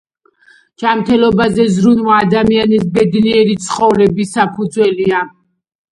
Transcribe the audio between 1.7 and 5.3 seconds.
ზრუნვა ადამიანის ბედნიერი ცხოვრების საფუძველია.